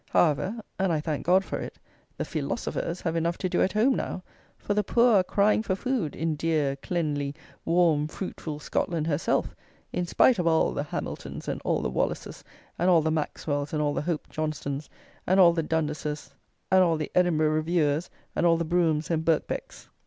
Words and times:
However 0.09 0.59
(and 0.79 0.91
I 0.91 0.99
thank 0.99 1.27
God 1.27 1.45
for 1.45 1.59
it), 1.59 1.77
the 2.17 2.23
feelosofers 2.23 3.03
have 3.03 3.15
enough 3.15 3.37
to 3.37 3.47
do 3.47 3.61
at 3.61 3.73
home 3.73 3.93
now; 3.93 4.23
for 4.57 4.73
the 4.73 4.83
poor 4.83 5.17
are 5.17 5.23
crying 5.23 5.61
for 5.61 5.75
food 5.75 6.15
in 6.15 6.35
dear, 6.35 6.75
cleanly, 6.77 7.35
warm, 7.65 8.07
fruitful 8.07 8.57
Scotland 8.57 9.05
herself, 9.05 9.55
in 9.93 10.07
spite 10.07 10.39
of 10.39 10.47
a' 10.47 10.73
the 10.73 10.81
Hamiltons 10.89 11.47
and 11.47 11.61
a' 11.63 11.81
the 11.83 11.91
Wallaces 11.91 12.43
and 12.79 12.89
a' 12.89 12.99
the 12.99 13.11
Maxwells 13.11 13.73
and 13.73 13.81
a' 13.83 13.93
the 13.93 14.01
Hope 14.01 14.27
Johnstones 14.27 14.89
and 15.27 15.39
a' 15.39 15.53
the 15.53 15.61
Dundases 15.61 16.31
and 16.71 16.83
a' 16.83 16.97
the 16.97 17.11
Edinbro' 17.13 17.53
Reviewers 17.53 18.09
and 18.35 18.47
a' 18.47 18.57
the 18.57 18.65
Broughams 18.65 19.11
and 19.11 19.23
Birckbecks. 19.23 19.87